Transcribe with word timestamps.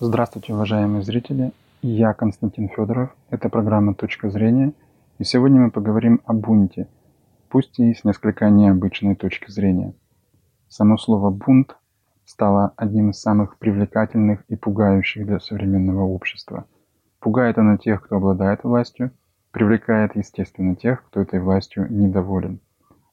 Здравствуйте, 0.00 0.54
уважаемые 0.54 1.02
зрители. 1.02 1.50
Я 1.82 2.14
Константин 2.14 2.68
Федоров. 2.68 3.10
Это 3.30 3.48
программа 3.48 3.94
«Точка 3.96 4.30
зрения». 4.30 4.72
И 5.18 5.24
сегодня 5.24 5.60
мы 5.60 5.72
поговорим 5.72 6.20
о 6.24 6.34
бунте, 6.34 6.86
пусть 7.48 7.80
и 7.80 7.92
с 7.92 8.04
несколько 8.04 8.48
необычной 8.48 9.16
точки 9.16 9.50
зрения. 9.50 9.94
Само 10.68 10.98
слово 10.98 11.30
«бунт» 11.30 11.76
стало 12.24 12.74
одним 12.76 13.10
из 13.10 13.20
самых 13.20 13.58
привлекательных 13.58 14.44
и 14.46 14.54
пугающих 14.54 15.26
для 15.26 15.40
современного 15.40 16.04
общества. 16.04 16.66
Пугает 17.18 17.58
оно 17.58 17.76
тех, 17.76 18.04
кто 18.04 18.18
обладает 18.18 18.62
властью, 18.62 19.10
привлекает, 19.50 20.14
естественно, 20.14 20.76
тех, 20.76 21.04
кто 21.06 21.22
этой 21.22 21.40
властью 21.40 21.88
недоволен. 21.90 22.60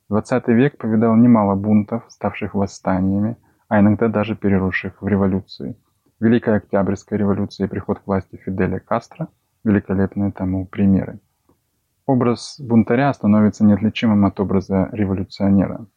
20 0.09 0.47
век 0.49 0.77
повидал 0.77 1.15
немало 1.15 1.55
бунтов, 1.55 2.03
ставших 2.09 2.53
восстаниями, 2.53 3.37
а 3.69 3.79
иногда 3.79 4.07
даже 4.07 4.35
переросших 4.35 5.01
в 5.01 5.07
революции– 5.07 5.75
Великая 6.21 6.57
Октябрьская 6.57 7.19
революция 7.19 7.67
и 7.67 7.69
приход 7.69 7.99
к 7.99 8.07
власти 8.07 8.37
Фиделя 8.37 8.79
Кастро– 8.79 9.27
великолепные 9.65 10.31
тому 10.31 10.65
примеры. 10.65 11.19
Образ 12.05 12.55
бунтаря 12.57 13.13
становится 13.13 13.65
неотличимым 13.65 14.25
от 14.25 14.39
образа 14.39 14.87
революционера. 14.93 15.87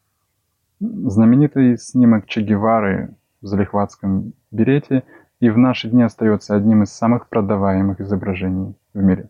Знаменитый 0.81 1.77
снимок 1.77 2.25
Че 2.25 2.41
Гевары 2.41 3.15
в 3.41 3.47
залихватском 3.47 4.33
берете 4.51 5.03
и 5.39 5.49
в 5.49 5.57
наши 5.57 5.89
дни 5.89 6.03
остается 6.03 6.53
одним 6.53 6.83
из 6.83 6.89
самых 6.89 7.29
продаваемых 7.29 8.01
изображений 8.01 8.75
в 8.93 9.01
мире. 9.01 9.29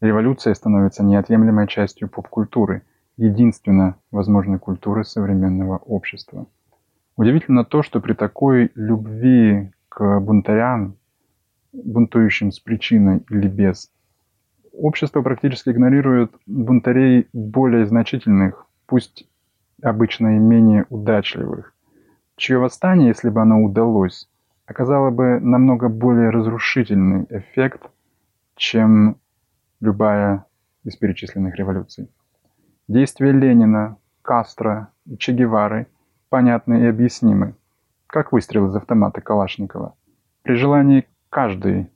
Революция 0.00 0.54
становится 0.54 1.02
неотъемлемой 1.04 1.68
частью 1.68 2.08
поп-культуры, 2.08 2.82
единственно 3.18 3.96
возможной 4.10 4.58
культуры 4.58 5.04
современного 5.04 5.76
общества. 5.76 6.46
Удивительно 7.16 7.64
то, 7.66 7.82
что 7.82 8.00
при 8.00 8.14
такой 8.14 8.72
любви 8.74 9.70
к 9.94 10.20
бунтарям, 10.20 10.96
бунтующим 11.72 12.50
с 12.50 12.58
причиной 12.58 13.24
или 13.30 13.48
без. 13.48 13.90
Общество 14.72 15.22
практически 15.22 15.70
игнорирует 15.70 16.34
бунтарей 16.46 17.28
более 17.32 17.86
значительных, 17.86 18.66
пусть 18.86 19.28
обычно 19.82 20.36
и 20.36 20.38
менее 20.40 20.84
удачливых, 20.90 21.72
чье 22.36 22.58
восстание, 22.58 23.08
если 23.08 23.30
бы 23.30 23.40
оно 23.40 23.62
удалось, 23.62 24.28
оказало 24.66 25.10
бы 25.10 25.38
намного 25.38 25.88
более 25.88 26.30
разрушительный 26.30 27.26
эффект, 27.30 27.82
чем 28.56 29.18
любая 29.80 30.44
из 30.82 30.96
перечисленных 30.96 31.54
революций. 31.54 32.10
Действия 32.88 33.30
Ленина, 33.30 33.96
Кастро 34.22 34.88
и 35.06 35.16
Че 35.16 35.32
Гевары 35.32 35.86
понятны 36.30 36.82
и 36.82 36.86
объяснимы 36.86 37.54
как 38.14 38.30
выстрел 38.30 38.68
из 38.68 38.76
автомата 38.76 39.20
Калашникова. 39.20 39.96
При 40.42 40.54
желании 40.54 41.08
каждый 41.30 41.90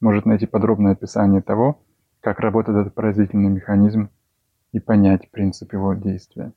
может 0.00 0.24
найти 0.24 0.46
подробное 0.46 0.92
описание 0.92 1.42
того, 1.42 1.82
как 2.20 2.38
работает 2.38 2.78
этот 2.78 2.94
поразительный 2.94 3.50
механизм 3.50 4.08
и 4.70 4.78
понять 4.78 5.28
принцип 5.32 5.72
его 5.72 5.94
действия. 5.94 6.52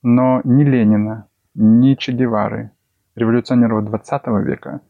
Но 0.00 0.40
ни 0.42 0.64
Ленина, 0.64 1.28
ни 1.54 1.92
Че 1.92 2.12
Гевары, 2.12 2.70
революционеров 3.14 3.84
XX 3.84 4.42
века, 4.42 4.80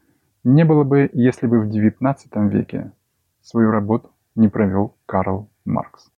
не 0.45 0.63
было 0.63 0.85
бы, 0.85 1.09
если 1.11 1.45
бы 1.45 1.59
в 1.59 1.69
XIX 1.69 2.15
веке 2.47 2.93
свою 3.41 3.71
работу 3.71 4.11
не 4.35 4.47
провел 4.47 4.95
Карл 5.05 5.49
Маркс. 5.65 6.09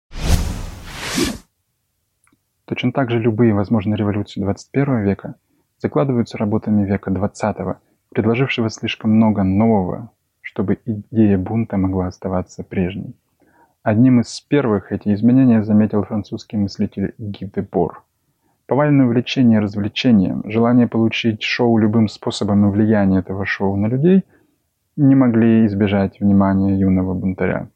Точно 2.67 2.93
так 2.93 3.11
же 3.11 3.21
любые 3.21 3.55
возможные 3.55 3.97
революции 3.97 4.47
XXI 4.47 5.03
века 5.03 5.37
закладываются 5.85 6.39
работами 6.39 6.87
века 6.87 7.11
XX, 7.11 7.77
предложившего 8.09 8.71
слишком 8.71 9.11
много 9.11 9.43
нового, 9.43 10.11
чтобы 10.41 10.79
идея 10.87 11.37
бунта 11.37 11.77
могла 11.77 12.07
оставаться 12.07 12.65
прежней. 12.65 13.15
Одним 13.83 14.21
из 14.21 14.41
первых 14.41 14.93
эти 14.93 15.13
изменения 15.13 15.63
заметил 15.63 16.03
французский 16.05 16.57
мыслитель 16.57 17.13
Ги 17.19 17.51
де. 17.55 17.69
Повальное 18.67 19.05
увлечение 19.05 19.61
развлечением, 19.61 20.43
желание 20.47 20.89
получить 20.89 21.43
шоу 21.43 21.77
любым 21.77 22.09
способом 22.09 22.67
и 22.67 22.71
влияние 22.71 23.21
этого 23.21 23.45
шоу 23.45 23.77
на 23.77 23.89
людей 23.89 24.25
не 24.97 25.15
могли 25.15 25.67
избежать 25.67 26.19
внимания 26.19 26.79
юного 26.79 27.13
бунтаря. 27.13 27.69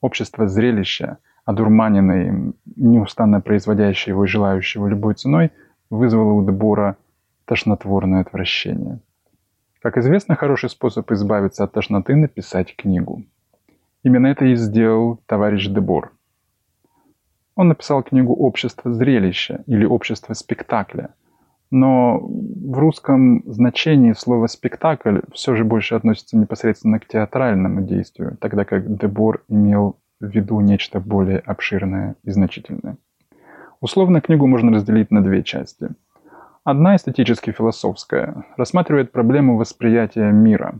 Общество 0.00 0.46
зрелища, 0.46 1.18
одурманенное 1.44 2.26
им, 2.28 2.54
неустанно 2.76 3.40
производящее 3.40 4.12
его 4.12 4.24
и 4.24 4.28
желающего 4.28 4.86
любой 4.86 5.14
ценой, 5.14 5.50
вызвало 5.90 6.34
у 6.34 6.44
Дебора 6.46 6.96
тошнотворное 7.52 8.22
отвращение. 8.22 9.00
Как 9.82 9.98
известно, 9.98 10.36
хороший 10.36 10.70
способ 10.70 11.12
избавиться 11.12 11.64
от 11.64 11.72
тошноты– 11.72 12.16
написать 12.16 12.74
книгу. 12.74 13.24
Именно 14.02 14.28
это 14.28 14.46
и 14.46 14.54
сделал 14.54 15.20
товарищ 15.26 15.68
Дебор. 15.68 16.12
Он 17.54 17.68
написал 17.68 18.02
книгу 18.02 18.32
«Общество 18.32 18.90
зрелища» 18.90 19.64
или 19.66 19.84
«Общество 19.84 20.32
спектакля», 20.32 21.10
но 21.70 22.20
в 22.20 22.78
русском 22.78 23.42
значении 23.44 24.14
слово 24.14 24.46
«спектакль» 24.46 25.18
все 25.34 25.54
же 25.54 25.64
больше 25.64 25.94
относится 25.94 26.38
непосредственно 26.38 26.98
к 27.00 27.06
театральному 27.06 27.82
действию, 27.82 28.38
тогда 28.40 28.64
как 28.64 28.96
Дебор 28.96 29.44
имел 29.50 29.98
в 30.20 30.26
виду 30.26 30.58
нечто 30.60 31.00
более 31.00 31.40
обширное 31.40 32.16
и 32.24 32.30
значительное. 32.30 32.96
Условно 33.82 34.22
книгу 34.22 34.46
можно 34.46 34.72
разделить 34.72 35.10
на 35.10 35.22
две 35.22 35.42
части– 35.42 35.90
Одна 36.64 36.94
эстетически-философская 36.94 38.44
рассматривает 38.56 39.10
проблему 39.10 39.56
восприятия 39.56 40.30
мира 40.30 40.78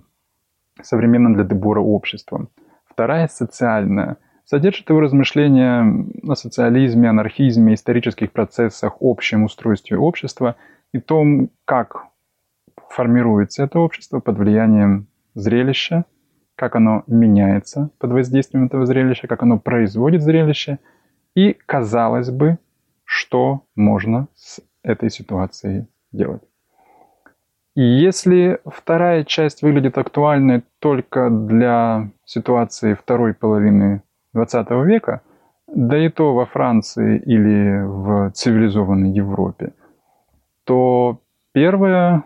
современным 0.80 1.34
для 1.34 1.42
Дебора 1.42 1.80
обществом. 1.80 2.50
Вторая 2.88 3.26
социальная 3.26 4.18
содержит 4.44 4.90
его 4.90 5.00
размышления 5.00 5.84
о 6.22 6.36
социализме, 6.36 7.10
анархизме, 7.10 7.74
исторических 7.74 8.30
процессах, 8.30 8.98
общем 9.00 9.42
устройстве 9.42 9.98
общества 9.98 10.54
и 10.92 11.00
том, 11.00 11.50
как 11.64 12.06
формируется 12.90 13.64
это 13.64 13.80
общество 13.80 14.20
под 14.20 14.38
влиянием 14.38 15.08
зрелища, 15.34 16.04
как 16.54 16.76
оно 16.76 17.02
меняется 17.08 17.90
под 17.98 18.12
воздействием 18.12 18.66
этого 18.66 18.86
зрелища, 18.86 19.26
как 19.26 19.42
оно 19.42 19.58
производит 19.58 20.22
зрелище, 20.22 20.78
и, 21.34 21.54
казалось 21.66 22.30
бы, 22.30 22.58
что 23.04 23.64
можно 23.74 24.28
с 24.36 24.60
этой 24.82 25.10
ситуацией 25.10 25.86
делать. 26.12 26.42
И 27.74 27.82
если 27.82 28.60
вторая 28.66 29.24
часть 29.24 29.62
выглядит 29.62 29.96
актуальной 29.96 30.62
только 30.78 31.30
для 31.30 32.10
ситуации 32.24 32.94
второй 32.94 33.32
половины 33.32 34.02
20 34.34 34.70
века, 34.86 35.22
да 35.66 35.96
и 35.96 36.10
то 36.10 36.34
во 36.34 36.44
Франции 36.44 37.18
или 37.18 37.82
в 37.82 38.30
цивилизованной 38.32 39.10
Европе, 39.10 39.72
то 40.64 41.20
первая 41.52 42.24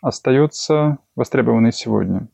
остается 0.00 0.98
востребованной 1.16 1.72
сегодня. 1.72 2.28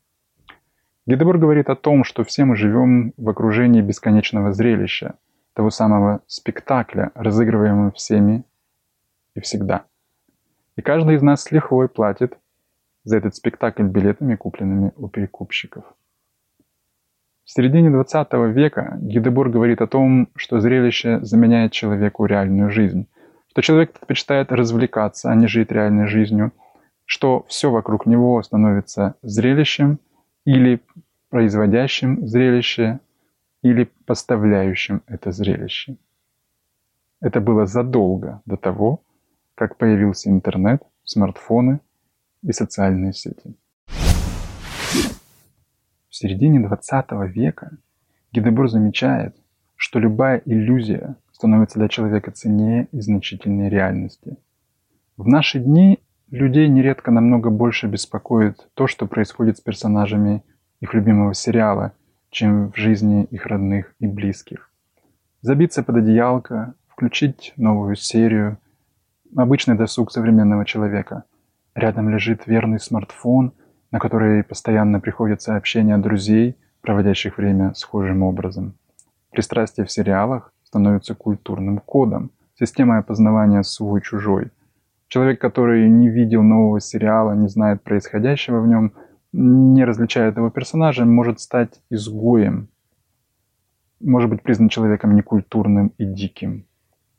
Гидебор 1.07 1.39
говорит 1.39 1.71
о 1.71 1.75
том, 1.75 2.05
что 2.05 2.23
все 2.23 2.45
мы 2.45 2.55
живем 2.55 3.15
в 3.17 3.29
окружении 3.29 3.81
бесконечного 3.81 4.53
зрелища, 4.53 5.17
того 5.55 5.71
самого 5.71 6.21
спектакля, 6.27 7.11
разыгрываемого 7.15 7.91
всеми 7.93 8.45
и 9.39 9.41
всегда. 9.41 9.85
И 10.77 10.83
каждый 10.83 11.15
из 11.15 11.23
нас 11.23 11.43
с 11.43 11.53
лихвой 11.53 11.89
платит 11.89 12.37
за 13.05 13.17
этот 13.17 13.35
спектакль 13.35 13.85
билетами, 13.85 14.35
купленными 14.35 14.93
у 14.97 15.09
перекупщиков. 15.09 15.85
В 17.45 17.51
середине 17.51 17.91
20 17.91 18.33
века 18.55 18.99
Гидебор 19.01 19.49
говорит 19.49 19.81
о 19.81 19.87
том, 19.87 20.29
что 20.37 20.61
зрелище 20.61 21.21
заменяет 21.23 21.73
человеку 21.73 22.27
реальную 22.27 22.71
жизнь, 22.71 23.07
что 23.49 23.63
человек 23.63 23.93
предпочитает 23.93 24.53
развлекаться, 24.53 25.31
а 25.31 25.35
не 25.35 25.47
жить 25.47 25.73
реальной 25.73 26.09
жизнью, 26.09 26.53
что 27.07 27.47
все 27.49 27.71
вокруг 27.71 28.05
него 28.05 28.43
становится 28.43 29.15
зрелищем 29.23 29.99
или 30.45 30.81
производящим 31.31 32.27
зрелище, 32.27 33.01
или 33.63 33.91
поставляющим 34.05 35.03
это 35.07 35.31
зрелище. 35.31 35.97
Это 37.21 37.41
было 37.41 37.67
задолго 37.67 38.43
до 38.45 38.57
того, 38.57 39.01
как 39.59 39.77
появился 39.77 40.31
интернет, 40.31 40.85
смартфоны 41.03 41.81
и 42.43 42.53
социальные 42.53 43.13
сети. 43.13 43.57
В 46.09 46.15
середине 46.15 46.61
20 46.61 47.07
века 47.35 47.73
Гидебор 48.33 48.71
замечает, 48.71 49.35
что 49.75 49.99
любая 49.99 50.41
иллюзия 50.45 51.17
становится 51.33 51.81
для 51.81 51.89
человека 51.89 52.31
ценнее 52.31 52.87
и 52.93 53.01
значительнее 53.01 53.69
реальности. 53.69 54.37
В 55.17 55.27
наши 55.27 55.59
дни 55.59 55.99
людей 56.31 56.69
нередко 56.69 57.11
намного 57.11 57.51
больше 57.51 57.89
беспокоит 57.89 58.69
то, 58.75 58.87
что 58.87 59.07
происходит 59.07 59.59
с 59.59 59.61
персонажами 59.61 60.45
их 60.79 60.95
любимого 60.95 61.35
сериала, 61.35 61.95
чем 62.31 62.71
в 62.71 62.77
жизни 62.77 63.25
их 63.25 63.47
родных 63.47 63.93
и 63.99 64.07
близких. 64.07 64.71
Забиться 65.41 65.83
под 65.83 65.97
одеялко, 65.97 66.75
включить 66.87 67.55
новую 67.57 67.97
серию– 67.97 68.59
обычный 69.37 69.77
досуг 69.77 70.13
современного 70.13 70.65
человека. 70.65 71.25
Рядом 71.75 72.09
лежит 72.09 72.47
верный 72.47 72.81
смартфон, 72.81 73.53
на 73.91 73.99
которые 73.99 74.43
постоянно 74.43 75.01
приходят 75.01 75.43
сообщения 75.43 75.97
друзей, 75.99 76.57
проводящих 76.81 77.39
время 77.39 77.75
схожим 77.75 78.23
образом. 78.23 78.75
Пристрастие 79.31 79.87
в 79.87 79.91
сериалах 79.91 80.53
становится 80.65 81.15
культурным 81.15 81.79
кодом, 81.79 82.31
системой 82.59 83.01
опознавания 83.01 83.63
свой-чужой. 83.63 84.51
Человек, 85.09 85.41
который 85.41 85.89
не 85.89 86.09
видел 86.09 86.43
нового 86.43 86.81
сериала, 86.81 87.33
не 87.33 87.49
знает 87.49 87.83
происходящего 87.83 88.61
в 88.61 88.67
нем, 88.67 88.93
не 89.33 89.85
различает 89.85 90.37
его 90.37 90.51
персонажа, 90.51 91.05
может 91.05 91.41
стать 91.41 91.81
изгоем, 91.91 92.69
может 94.01 94.31
быть 94.31 94.43
признан 94.43 94.69
человеком 94.69 95.15
некультурным 95.15 95.93
и 95.99 96.05
диким. 96.05 96.67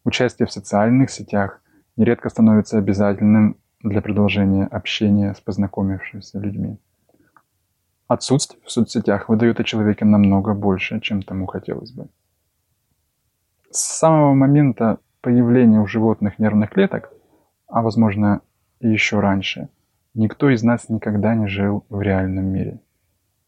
Участие 0.04 0.48
в 0.48 0.52
социальных 0.52 1.10
сетях 1.10 1.62
нередко 2.00 2.30
становится 2.30 2.78
обязательным 2.78 3.58
для 3.84 4.02
продолжения 4.02 4.66
общения 4.66 5.34
с 5.34 5.42
познакомившимися 5.42 6.40
людьми. 6.40 6.78
Отсутствие 8.08 8.62
в 8.66 8.72
соцсетях 8.72 9.30
выдает 9.30 9.60
о 9.60 9.64
человеке 9.64 10.06
намного 10.06 10.54
больше, 10.54 11.02
чем 11.02 11.22
тому 11.22 11.46
хотелось 11.46 11.92
бы. 11.92 12.08
С 13.70 14.00
самого 14.00 14.34
момента 14.34 14.98
появления 15.22 15.82
у 15.82 15.88
животных 15.88 16.40
нервных 16.40 16.70
клеток, 16.70 17.12
а 17.68 17.82
возможно 17.82 18.42
и 18.80 18.88
еще 18.88 19.20
раньше, 19.20 19.68
никто 20.14 20.50
из 20.50 20.64
нас 20.64 20.90
никогда 20.90 21.36
не 21.36 21.48
жил 21.48 21.86
в 21.90 22.02
реальном 22.02 22.46
мире. 22.46 22.80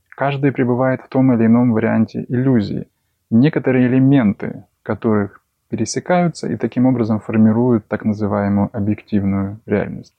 Каждый 0.09 0.51
пребывает 0.51 1.01
в 1.01 1.07
том 1.07 1.33
или 1.33 1.45
ином 1.45 1.71
варианте 1.71 2.25
иллюзии. 2.27 2.87
Некоторые 3.29 3.87
элементы, 3.87 4.65
которых 4.83 5.40
пересекаются 5.71 6.49
и 6.49 6.57
таким 6.57 6.85
образом 6.85 7.21
формируют 7.21 7.87
так 7.87 8.03
называемую 8.03 8.69
объективную 8.73 9.61
реальность. 9.65 10.13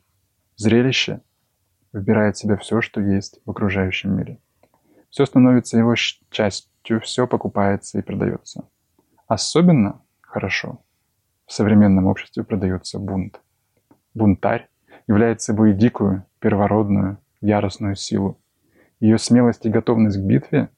Зрелище 0.57 1.21
вбирает 1.93 2.37
в 2.37 2.39
себя 2.39 2.57
все, 2.57 2.81
что 2.81 3.03
есть 3.03 3.39
в 3.45 3.51
окружающем 3.51 4.17
мире. 4.17 4.39
Все 5.11 5.27
становится 5.27 5.77
его 5.77 5.95
частью, 6.31 7.03
все 7.03 7.27
покупается 7.27 7.99
и 7.99 8.03
продается. 8.03 8.65
Особенно 9.27 10.01
хорошо 10.23 10.81
в 11.45 11.53
современном 11.53 12.07
обществе 12.07 12.45
продается 12.45 12.99
бунт. 12.99 13.39
Бунтарь 14.15 14.71
является 15.07 15.53
собой 15.53 15.75
дикую, 15.75 16.25
первородную, 16.39 17.19
яростную 17.43 17.95
силу. 17.95 18.41
Ее 19.01 19.19
смелость 19.19 19.67
и 19.67 19.69
готовность 19.69 20.17
к 20.17 20.25
битве 20.25 20.71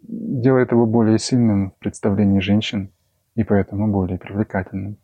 делает 0.00 0.72
его 0.72 0.86
более 0.86 1.18
сильным 1.18 1.72
в 1.72 1.78
представлении 1.78 2.40
женщин 2.40 2.90
и 3.34 3.44
поэтому 3.44 3.88
более 3.88 4.18
привлекательным. 4.18 4.96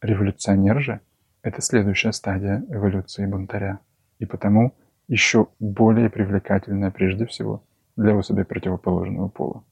Революционер 0.00 0.80
же– 0.80 1.00
это 1.42 1.62
следующая 1.62 2.12
стадия 2.12 2.64
эволюции 2.68 3.26
бунтаря, 3.26 3.80
и 4.18 4.26
потому 4.26 4.74
еще 5.08 5.48
более 5.58 6.10
привлекательная 6.10 6.90
прежде 6.90 7.26
всего 7.26 7.62
для 7.96 8.16
особей 8.16 8.44
противоположного 8.44 9.28
пола. 9.28 9.64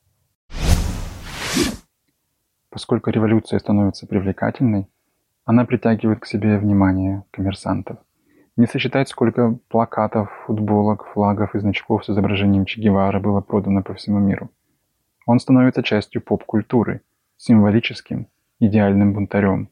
Поскольку 2.70 3.10
революция 3.10 3.58
становится 3.58 4.06
привлекательной, 4.06 4.88
она 5.44 5.64
притягивает 5.64 6.20
к 6.20 6.26
себе 6.26 6.58
внимание 6.58 7.24
коммерсантов. 7.30 7.98
Не 8.56 8.66
сосчитать, 8.66 9.08
сколько 9.08 9.58
плакатов, 9.68 10.30
футболок, 10.46 11.06
флагов 11.12 11.54
и 11.54 11.58
значков 11.58 12.04
с 12.04 12.10
изображением 12.10 12.64
Че 12.64 12.80
Гевара 12.80 13.20
было 13.20 13.40
продано 13.40 13.82
по 13.82 13.94
всему 13.94 14.20
миру. 14.20 14.50
Он 15.26 15.38
становится 15.38 15.82
частью 15.82 16.22
поп-культуры, 16.22 17.02
символическим, 17.44 18.26
идеальным 18.60 19.12
бунтарем. 19.12 19.68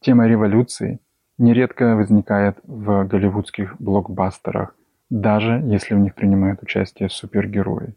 Тема 0.00 0.26
революции 0.26 1.00
нередко 1.38 1.96
возникает 1.96 2.58
в 2.64 3.04
голливудских 3.04 3.76
блокбастерах, 3.80 4.74
даже 5.10 5.62
если 5.64 5.94
в 5.94 5.98
них 5.98 6.14
принимают 6.14 6.62
участие 6.62 7.08
супергерои. 7.08 7.94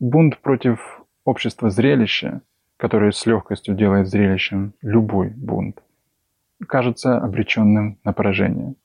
Бунт 0.00 0.38
против 0.38 0.98
Общество 1.28 1.68
зрелища, 1.68 2.40
которое 2.78 3.12
с 3.12 3.26
легкостью 3.26 3.74
делает 3.74 4.08
зрелищем 4.08 4.72
любой 4.80 5.28
бунт, 5.28 5.82
кажется 6.66 7.18
обреченным 7.18 7.98
на 8.02 8.14
поражение. 8.14 8.76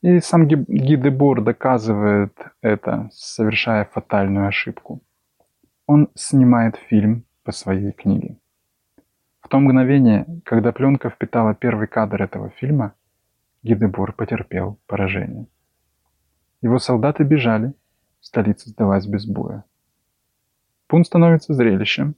И 0.00 0.20
сам 0.20 0.48
Гидебор 0.48 1.42
доказывает 1.42 2.32
это, 2.62 3.10
совершая 3.12 3.84
фатальную 3.84 4.48
ошибку. 4.48 5.02
Он 5.86 6.08
снимает 6.14 6.76
фильм 6.76 7.24
по 7.42 7.52
своей 7.52 7.92
книге. 7.92 8.38
В 9.40 9.48
то 9.48 9.58
мгновение, 9.58 10.26
когда 10.44 10.72
пленка 10.72 11.10
впитала 11.10 11.54
первый 11.54 11.86
кадр 11.86 12.22
этого 12.22 12.48
фильма, 12.50 12.94
Гидебор 13.62 14.12
потерпел 14.14 14.78
поражение. 14.86 15.46
Его 16.62 16.78
солдаты 16.78 17.24
бежали, 17.24 17.74
столица 18.20 18.70
сдалась 18.70 19.06
без 19.06 19.26
боя. 19.26 19.64
Пункт 20.86 21.08
становится 21.08 21.52
зрелищем, 21.52 22.14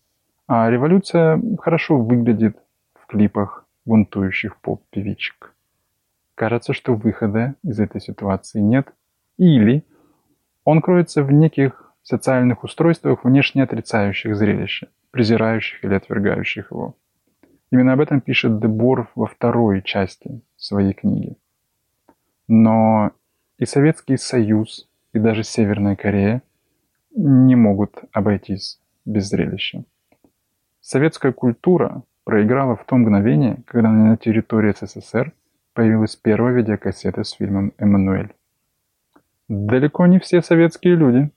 а 0.46 0.70
революция 0.70 1.42
хорошо 1.58 1.98
выглядит 1.98 2.56
в 2.94 3.06
клипах 3.06 3.66
бунтующих 3.84 4.60
поп-певичек. 4.60 5.54
Кажется, 6.36 6.72
что 6.72 6.94
выхода 6.94 7.54
из 7.64 7.80
этой 7.80 8.00
ситуации 8.00 8.60
нет, 8.60 8.92
или 9.38 9.84
он 10.64 10.80
кроется 10.80 11.24
в 11.24 11.32
неких 11.32 11.85
социальных 12.06 12.62
устройствах, 12.62 13.24
внешне 13.24 13.64
отрицающих 13.64 14.36
зрелище, 14.36 14.88
презирающих 15.10 15.84
или 15.84 15.94
отвергающих 15.94 16.70
его. 16.70 16.94
Именно 17.72 17.94
об 17.94 18.00
этом 18.00 18.20
пишет 18.20 18.60
Дебор 18.60 19.10
во 19.16 19.26
второй 19.26 19.82
части 19.82 20.40
своей 20.56 20.92
книги. 20.92 21.36
Но 22.46 23.10
и 23.58 23.66
Советский 23.66 24.16
Союз, 24.18 24.88
и 25.12 25.18
даже 25.18 25.42
Северная 25.42 25.96
Корея 25.96 26.42
не 27.10 27.56
могут 27.56 27.96
обойтись 28.12 28.78
без 29.04 29.28
зрелища. 29.28 29.84
Советская 30.80 31.32
культура 31.32 32.04
проиграла 32.22 32.76
в 32.76 32.84
то 32.84 32.96
мгновение, 32.96 33.64
когда 33.66 33.90
на 33.90 34.16
территории 34.16 34.74
СССР 34.78 35.32
появилась 35.72 36.14
первая 36.14 36.54
видеокассета 36.54 37.24
с 37.24 37.32
фильмом 37.32 37.72
«Эммануэль». 37.78 38.32
Далеко 39.48 40.06
не 40.06 40.20
все 40.20 40.40
советские 40.40 40.94
люди 40.94 41.30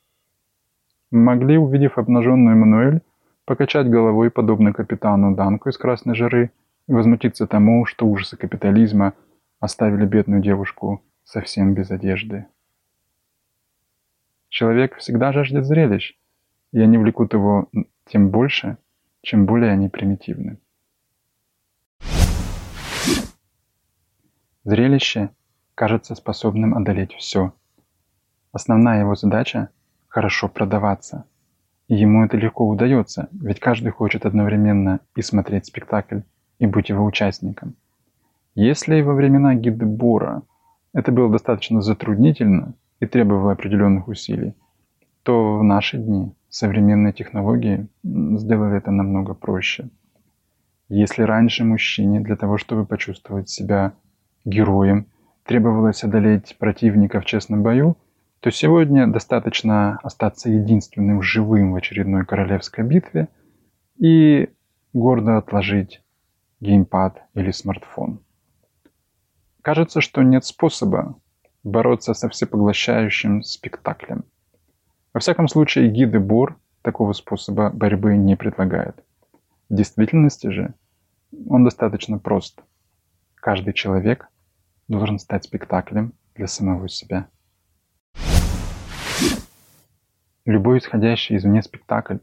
могли, 1.12 1.58
увидев 1.58 1.98
обнаженную 1.98 2.56
Эммануэль, 2.56 3.02
покачать 3.46 3.90
головой, 3.90 4.30
подобно 4.30 4.74
капитану 4.74 5.36
Данку 5.36 5.70
из 5.70 5.78
«Красной 5.78 6.16
жары», 6.16 6.52
и 6.90 6.94
возмутиться 6.94 7.46
тому, 7.46 7.86
что 7.86 8.08
ужасы 8.08 8.36
капитализма 8.36 9.14
оставили 9.60 10.08
бедную 10.08 10.42
девушку 10.42 11.04
совсем 11.24 11.76
без 11.76 11.92
одежды. 11.92 12.48
Человек 14.50 14.98
всегда 14.98 15.31
жаждет 15.31 15.66
зрелищ, 15.66 16.18
и 16.72 16.80
они 16.80 16.98
влекут 16.98 17.33
его 17.33 17.69
тем 18.06 18.31
больше, 18.31 18.78
чем 19.22 19.45
более 19.45 19.72
они 19.72 19.88
примитивны. 19.88 20.57
Зрелище 24.64 25.30
кажется 25.76 26.16
способным 26.16 26.76
одолеть 26.76 27.14
все. 27.14 27.54
Основная 28.52 29.02
его 29.02 29.14
задача– 29.14 29.69
хорошо 30.09 30.49
продаваться. 30.49 31.25
И 31.87 31.95
ему 31.95 32.25
это 32.25 32.37
легко 32.37 32.68
удается, 32.68 33.30
ведь 33.31 33.59
каждый 33.59 33.92
хочет 33.92 34.25
одновременно 34.25 34.99
и 35.16 35.21
смотреть 35.21 35.68
спектакль, 35.68 36.19
и 36.59 36.66
быть 36.66 36.89
его 36.89 37.06
участником. 37.06 37.75
Если 38.54 39.01
во 39.01 39.13
времена 39.13 39.56
Гидебора 39.56 40.44
это 40.94 41.11
было 41.11 41.31
достаточно 41.31 41.81
затруднительно, 41.81 42.73
и 42.99 43.06
требовало 43.06 43.54
определенных 43.54 44.07
усилий, 44.07 44.54
то 45.23 45.57
в 45.57 45.63
наши 45.63 45.97
дни 45.97 46.33
современные 46.49 47.13
технологии 47.13 47.87
сделали 48.04 48.78
это 48.78 48.92
намного 48.92 49.33
проще. 49.33 49.89
Если 50.89 51.23
раньше 51.23 51.63
мужчине 51.63 52.19
для 52.19 52.35
того, 52.35 52.57
чтобы 52.57 52.85
почувствовать 52.85 53.49
себя 53.49 53.94
героем, 54.44 55.06
требовалось 55.45 56.04
одолеть 56.04 56.57
противника 56.57 57.21
в 57.21 57.25
честном 57.25 57.63
бою, 57.63 57.95
то 58.40 58.52
сегодня 58.52 59.08
достаточно 59.08 59.98
остаться 60.04 60.50
единственным 60.50 61.22
живым 61.22 61.74
в 61.74 61.76
очередной 61.76 62.26
королевской 62.26 62.86
битве 62.86 63.28
и 63.98 64.50
гордо 64.94 65.38
отложить 65.38 66.02
геймпад 66.62 67.22
или 67.34 67.52
смартфон. 67.52 68.22
Кажется, 69.62 70.00
что 70.00 70.24
нет 70.24 70.46
способа 70.46 71.19
бороться 71.64 72.14
со 72.14 72.30
всепоглощающим 72.30 73.44
спектаклем. 73.44 74.24
Во 75.14 75.19
всяком 75.19 75.48
случае, 75.48 75.90
гиды 75.90 76.19
Бор 76.19 76.58
такого 76.81 77.12
способа 77.14 77.69
борьбы 77.69 78.16
не 78.16 78.38
предлагает. 78.38 79.04
В 79.68 79.76
действительности 79.76 80.48
же 80.48 80.74
он 81.48 81.66
достаточно 81.66 82.18
прост. 82.19 82.62
Каждый 83.36 83.74
человек 83.74 84.30
должен 84.88 85.19
стать 85.19 85.44
спектаклем 85.44 86.14
для 86.36 86.48
самого 86.48 86.88
себя. 86.88 87.28
Любой 90.45 90.80
исходящий 90.80 91.38
извне 91.38 91.61
спектакль, 91.61 92.18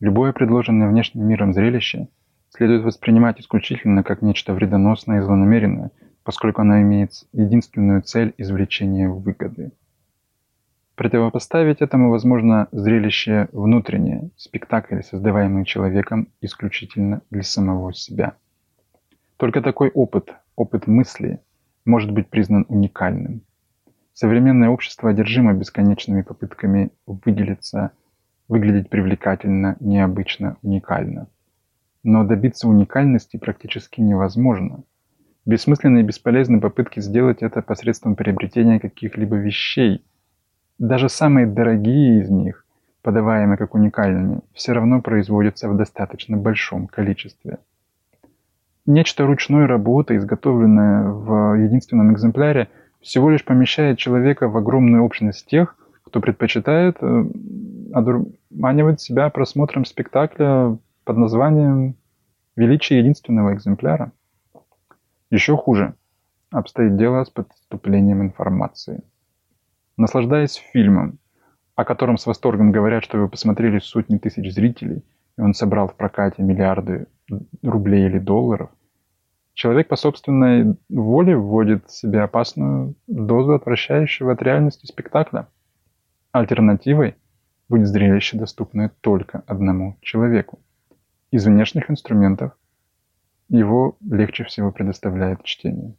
любое 0.00 0.32
предложенное 0.32 0.88
внешним 0.88 1.26
миром 1.26 1.52
зрелище 1.52 2.08
следует 2.50 2.84
воспринимать 2.84 3.40
исключительно 3.40 4.02
как 4.02 4.22
нечто 4.22 4.54
вредоносное 4.54 5.18
и 5.18 5.22
злонамеренное– 5.22 5.90
поскольку 6.24 6.62
она 6.62 6.82
имеет 6.82 7.12
единственную 7.32 8.02
цель 8.02 8.34
извлечения 8.38 9.08
выгоды. 9.08 9.72
Противопоставить 10.94 11.80
этому 11.80 12.10
возможно 12.10 12.68
зрелище 12.72 13.48
внутреннее, 13.52 14.30
спектакль, 14.36 15.02
создаваемый 15.02 15.64
человеком 15.64 16.28
исключительно 16.42 17.22
для 17.30 17.42
самого 17.42 17.94
себя. 17.94 18.34
Только 19.38 19.62
такой 19.62 19.90
опыт, 19.90 20.34
опыт 20.56 20.86
мысли, 20.86 21.40
может 21.86 22.10
быть 22.10 22.28
признан 22.28 22.66
уникальным. 22.68 23.40
Современное 24.12 24.68
общество 24.68 25.10
одержимо 25.10 25.52
бесконечными 25.54 26.22
попытками 26.22 26.90
выделиться, 27.06 27.92
выглядеть 28.48 28.90
привлекательно, 28.90 29.76
необычно, 29.80 30.56
уникально. 30.62 31.28
Но 32.02 32.24
добиться 32.24 32.68
уникальности 32.68 33.36
практически 33.36 34.00
невозможно. 34.00 34.84
Бессмысленны 35.46 36.00
и 36.00 36.02
бесполезны 36.02 36.60
попытки 36.60 37.00
сделать 37.00 37.42
это 37.42 37.62
посредством 37.62 38.14
приобретения 38.14 38.78
каких-либо 38.78 39.36
вещей. 39.36 40.04
Даже 40.78 41.08
самые 41.08 41.46
дорогие 41.46 42.20
из 42.20 42.30
них, 42.30 42.66
подаваемые 43.02 43.56
как 43.56 43.74
уникальными, 43.74 44.40
все 44.52 44.72
равно 44.72 45.00
производятся 45.00 45.68
в 45.68 45.76
достаточно 45.76 46.36
большом 46.36 46.86
количестве. 46.86 47.58
Нечто 48.86 49.26
ручной 49.26 49.66
работы, 49.66 50.16
изготовленное 50.16 51.10
в 51.10 51.54
единственном 51.54 52.12
экземпляре, 52.12 52.68
всего 53.00 53.30
лишь 53.30 53.44
помещает 53.44 53.98
человека 53.98 54.48
в 54.48 54.56
огромную 54.56 55.02
общность 55.02 55.46
тех, 55.46 55.76
кто 56.04 56.20
предпочитает 56.20 56.96
э, 57.00 57.24
одурманивать 57.92 59.00
себя 59.00 59.30
просмотром 59.30 59.84
спектакля 59.84 60.76
под 61.04 61.16
названием 61.16 61.96
«Величие 62.56 62.98
единственного 62.98 63.54
экземпляра». 63.54 64.12
Еще 65.30 65.56
хуже 65.56 65.94
обстоит 66.50 66.96
дело 66.96 67.24
с 67.24 67.30
подступлением 67.30 68.22
информации. 68.22 69.02
Наслаждаясь 69.96 70.56
фильмом, 70.72 71.18
о 71.76 71.84
котором 71.84 72.18
с 72.18 72.26
восторгом 72.26 72.72
говорят, 72.72 73.04
что 73.04 73.16
его 73.16 73.28
посмотрели 73.28 73.78
сотни 73.78 74.18
тысяч 74.18 74.52
зрителей, 74.52 75.04
и 75.38 75.40
он 75.40 75.54
собрал 75.54 75.88
в 75.88 75.94
прокате 75.94 76.42
миллиарды 76.42 77.06
рублей 77.62 78.06
или 78.06 78.18
долларов, 78.18 78.70
человек 79.60 79.88
по 79.88 79.96
собственной 79.96 80.74
воле 80.88 81.36
вводит 81.36 81.86
в 81.86 81.92
себя 81.92 82.24
опасную 82.24 82.94
дозу 83.06 83.52
отвращающего 83.52 84.32
от 84.32 84.40
реальности 84.40 84.86
спектакля. 84.86 85.48
Альтернативой 86.32 87.16
будет 87.68 87.86
зрелище, 87.86 88.38
доступное 88.38 88.90
только 89.02 89.44
одному 89.46 89.98
человеку. 90.00 90.60
Из 91.30 91.44
внешних 91.44 91.90
инструментов 91.90 92.52
его 93.50 93.98
легче 94.00 94.44
всего 94.44 94.72
предоставляет 94.72 95.44
чтение. 95.44 95.94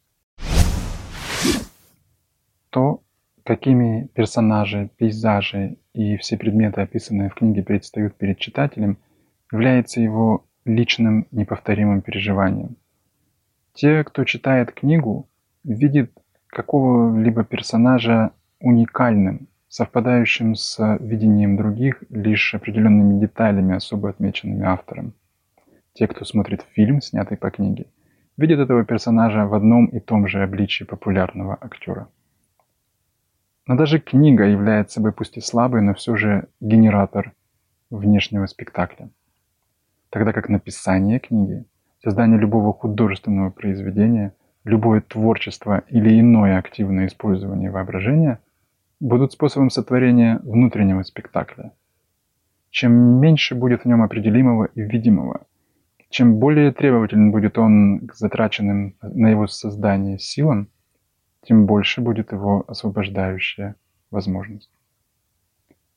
То, 2.72 3.04
какими 3.44 4.10
персонажи, 4.16 4.90
пейзажи 4.98 5.78
и 5.94 6.18
все 6.18 6.36
предметы, 6.36 6.82
описанные 6.82 7.30
в 7.30 7.36
книге, 7.36 7.62
предстают 7.62 8.16
перед 8.16 8.40
читателем, 8.40 8.98
является 9.52 10.02
его 10.02 10.48
личным 10.66 11.28
неповторимым 11.30 12.02
переживанием. 12.02 12.76
Те, 13.74 14.04
кто 14.04 14.26
читает 14.26 14.74
книгу, 14.74 15.30
видит 15.64 16.12
какого-либо 16.48 17.44
персонажа 17.44 18.32
уникальным, 18.60 19.48
совпадающим 19.70 20.56
с 20.56 20.98
видением 21.00 21.56
других 21.56 22.04
лишь 22.10 22.54
определенными 22.54 23.20
деталями, 23.20 23.76
особо 23.76 24.10
отмеченными 24.10 24.66
автором. 24.66 25.14
Те, 25.94 26.08
кто 26.08 26.26
смотрит 26.26 26.66
фильм, 26.74 27.02
снятый 27.02 27.38
по 27.38 27.50
книге, 27.50 27.86
видят 28.38 28.60
этого 28.60 28.84
персонажа 28.84 29.46
в 29.46 29.54
одном 29.54 29.88
и 29.88 30.00
том 30.00 30.28
же 30.28 30.44
обличии 30.44 30.84
популярного 30.84 31.58
актера. 31.60 32.10
Но 33.66 33.78
даже 33.78 34.00
книга 34.00 34.46
является 34.46 34.96
собой 34.96 35.14
пусть 35.14 35.38
и 35.38 35.42
слабый, 35.42 35.82
но 35.82 35.94
все 35.94 36.16
же 36.18 36.48
генератор 36.60 37.34
внешнего 37.90 38.46
спектакля. 38.48 39.10
Тогда 40.10 40.34
как 40.34 40.50
написание 40.50 41.20
книги, 41.20 41.66
создание 42.04 42.40
любого 42.40 42.74
художественного 42.74 43.50
произведения, 43.52 44.34
любое 44.64 45.02
творчество 45.02 45.84
или 45.88 46.20
иное 46.20 46.58
активное 46.58 47.08
использование 47.08 47.72
воображения 47.72 48.40
будут 49.00 49.34
способом 49.34 49.70
сотворения 49.70 50.40
внутреннего 50.44 51.04
спектакля. 51.04 51.74
Чем 52.70 52.94
меньше 53.20 53.56
будет 53.56 53.82
в 53.82 53.86
нем 53.86 54.02
определимого 54.02 54.66
и 54.66 54.82
видимого, 54.82 55.42
чем 56.10 56.40
более 56.40 56.72
требователен 56.72 57.32
будет 57.32 57.58
он 57.58 58.08
к 58.08 58.16
затраченным 58.16 58.96
на 59.02 59.30
его 59.30 59.48
создание 59.48 60.20
силам, 60.20 60.70
тем 61.44 61.66
больше 61.66 62.02
будет 62.02 62.32
его 62.32 62.64
освобождающая 62.68 63.76
возможность. 64.12 64.70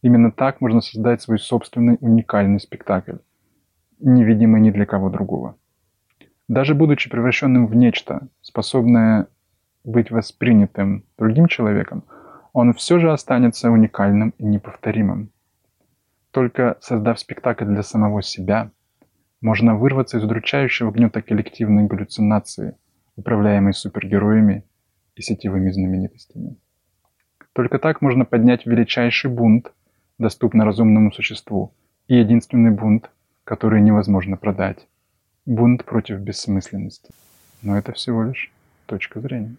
Именно 0.02 0.32
так 0.32 0.60
можно 0.60 0.80
создать 0.80 1.22
свой 1.22 1.38
собственный 1.38 1.96
уникальный 2.00 2.60
спектакль, 2.60 3.16
невидимый 3.98 4.60
ни 4.60 4.70
для 4.70 4.86
кого 4.86 5.10
другого. 5.10 5.56
Даже 6.48 6.74
будучи 6.74 7.10
превращенным 7.10 7.66
в 7.66 7.74
нечто, 7.74 8.28
способное 8.42 9.28
быть 9.84 10.10
воспринятым 10.10 11.04
другим 11.18 11.46
человеком, 11.46 12.04
он 12.52 12.72
все 12.74 12.98
же 12.98 13.12
останется 13.12 13.70
уникальным 13.70 14.34
и 14.38 14.44
неповторимым. 14.44 15.30
Только 16.30 16.76
создав 16.80 17.18
спектакль 17.18 17.66
для 17.66 17.82
самого 17.82 18.22
себя– 18.22 18.70
можно 19.44 19.76
вырваться 19.76 20.16
из 20.16 20.24
удручающего 20.24 20.90
гнета 20.90 21.20
коллективной 21.20 21.84
галлюцинации, 21.84 22.78
управляемой 23.14 23.74
супергероями 23.74 24.64
и 25.16 25.20
сетевыми 25.20 25.70
знаменитостями. 25.70 26.56
Только 27.52 27.78
так 27.78 28.00
можно 28.00 28.24
поднять 28.24 28.64
величайший 28.64 29.30
бунт, 29.30 29.70
доступный 30.18 30.64
разумному 30.64 31.12
существу, 31.12 31.74
и 32.08 32.16
единственный 32.16 32.70
бунт, 32.70 33.10
который 33.44 33.82
невозможно 33.82 34.38
продать. 34.38 34.88
Бунт 35.46 35.84
против 35.84 36.20
бессмысленности. 36.20 37.10
Но 37.60 37.76
это 37.76 37.92
всего 37.92 38.22
лишь 38.24 38.50
точка 38.86 39.20
зрения. 39.20 39.56